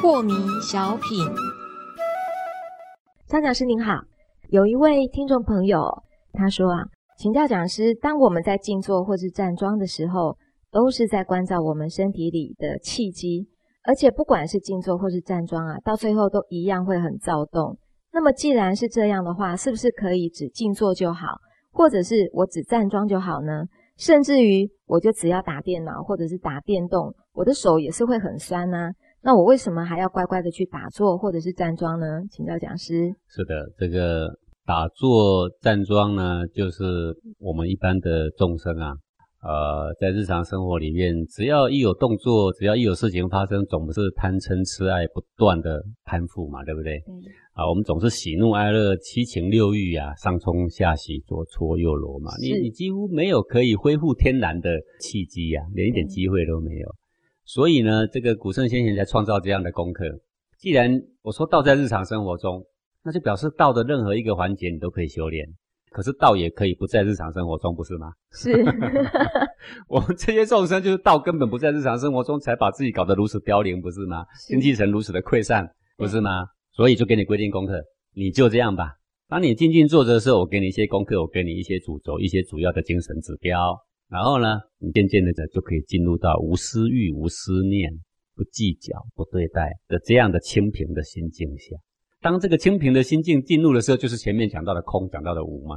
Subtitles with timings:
[0.00, 1.26] 破迷小品，
[3.26, 4.02] 张讲师您好，
[4.50, 5.82] 有一位听众朋友
[6.32, 6.84] 他说啊，
[7.16, 10.36] 请教讲师，当我们在静坐或是站桩的时候，
[10.70, 13.48] 都是在关照我们身体里的气机，
[13.84, 17.78] 而且不管是静坐或是站桩啊，到最后都一样会很躁动。
[18.12, 21.38] 那么既然是这样的话，是不是可以只静坐就好，
[21.70, 23.64] 或者是我只站桩就好呢？
[23.96, 28.90] 甚至于我就只要打电脑或者是打电动，我的手也是会很酸呢？
[29.22, 32.22] 那我为什么还要乖乖的去打坐或者是站桩呢？
[32.30, 33.14] 请教讲师。
[33.28, 34.30] 是的，这个
[34.64, 36.84] 打坐站桩呢，就是
[37.38, 38.94] 我们一般的众生啊，
[39.42, 46.96] 呃，在日常生活里面，只要一有动作，只要一有事情发生，总是贪嗔痴爱不断的攀附嘛，对不对？
[47.08, 47.22] 嗯。
[47.52, 56.94] 啊，我们总是喜怒哀乐七情六欲啊，上冲下洗，左搓右揉嘛，你你几乎没有可以恢复天然的契机呀，连一点机会都没有。
[57.44, 60.04] 所以呢，这个古圣先贤才创造这样的功课。
[60.58, 62.62] 既然我说道在日常生活中，
[63.02, 65.46] 那就表示道的任何一个环节你都可以修炼。
[65.90, 68.12] 可是道也可以不在日常生活中，不是吗？
[68.32, 68.52] 是。
[69.88, 74.24] 我们这些众生就是道根本不在日常生活中，才把自己搞得如此凋零，不是吗？
[74.48, 76.46] 精气神如此的溃散，不是吗？
[76.72, 77.82] 所以就给你规定功课，
[78.14, 78.94] 你就这样吧。
[79.28, 83.76] 当你静静坐着的时候，我给你一些功课，我给你一些主轴，一些主要的精神指标。
[84.08, 87.92] 然后呢，你渐渐的就可以进入到无私欲、无思念、
[88.34, 91.76] 不计较、不对待的这样的清平的心境下。
[92.20, 95.76] 当这个清平的心境进入的时候，就是前面讲到的空，讲到的无嘛。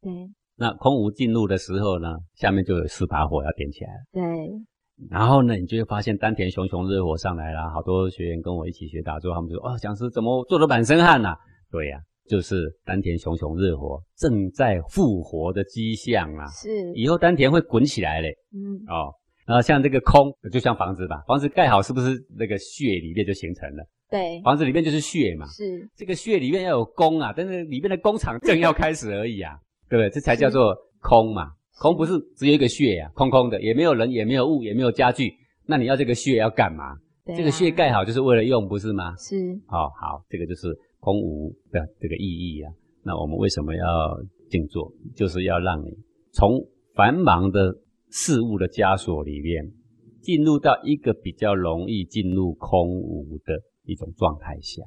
[0.00, 0.12] 对。
[0.56, 3.98] 那空无进入的时候呢，下面就有四把火要点起来了。
[4.12, 4.22] 对。
[5.10, 7.70] 然后呢，你就会发现丹田熊熊热火上来了。
[7.70, 11.34] 好多学员跟我一起学打坐，他们就说：“哦，讲师怎么做得满身汗呐？”
[11.70, 11.98] 对呀。
[12.26, 16.46] 就是丹田熊熊热火，正在复活的迹象啊！
[16.46, 18.34] 是，以后丹田会滚起来嘞。
[18.50, 19.12] 嗯，哦，
[19.46, 23.84] 然后像这个空，就像房子吧，房子盖好是不是那个穴里面就形成了？
[24.10, 25.46] 对，房子里面就是穴嘛。
[25.46, 29.52] 是，这个穴里面要有工啊，但是里面的工厂正要开始而已啊，
[29.88, 30.10] 对不对？
[30.10, 31.50] 这才叫做空嘛。
[31.80, 35.32] 空不是只有一个穴呀，空空的，也没有人，也没有物，也没有家具。
[35.66, 36.96] 那你要这个穴要干嘛？
[37.36, 39.14] 这个穴盖好就是为了用，不是吗？
[39.16, 39.36] 是。
[39.68, 40.76] 哦，好，这个就是。
[41.04, 42.72] 空无的这个意义啊，
[43.02, 43.84] 那我们为什么要
[44.48, 44.90] 静坐？
[45.14, 45.90] 就是要让你
[46.32, 46.58] 从
[46.94, 47.76] 繁忙的
[48.08, 49.70] 事物的枷锁里面，
[50.22, 54.82] 进入到一个比较容易进入空无的一种状态下。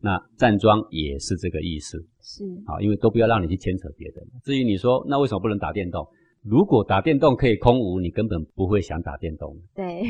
[0.00, 4.16] 那站桩也是这个意思，是啊，因为都不要让你去牵扯别人。
[4.44, 6.06] 至于你说那为什么不能打电动？
[6.42, 9.56] 如果打电动可以空无，你根本不会想打电动。
[9.74, 10.02] 对。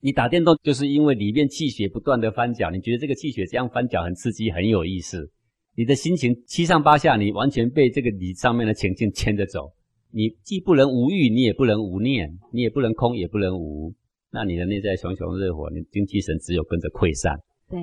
[0.00, 5.28] 你打电动就是因为里面气血不断的翻搅，你觉得这个气血这样翻搅很刺激，很有意思。
[5.76, 9.72] 你的心情七上八下，你完全被这个你上面的情境牵着走。
[10.10, 13.92] 你既不能无欲，你也不能无念，你也不能空，也不能无。
[14.30, 17.38] 那你的内在熊熊热火，你精气神只有跟着溃散。
[17.68, 17.78] 对，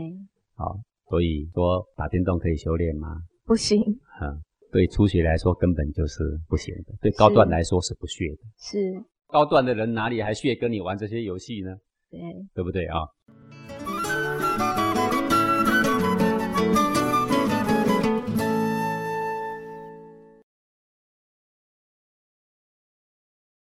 [0.55, 0.79] 好，
[1.09, 3.21] 所以说打电动可以修炼吗？
[3.45, 3.79] 不行。
[4.21, 4.41] 嗯，
[4.71, 8.37] 对初学来说根本就是不行的，对高段来说是不屑的。
[8.57, 11.75] 是高段的人哪里还屑跟你玩这些游戏呢？
[12.09, 12.19] 对，
[12.53, 13.05] 对不对啊？